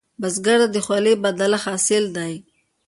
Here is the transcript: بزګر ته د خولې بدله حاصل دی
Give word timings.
بزګر 0.21 0.59
ته 0.63 0.67
د 0.75 0.77
خولې 0.85 1.13
بدله 1.23 1.57
حاصل 1.65 2.03
دی 2.17 2.33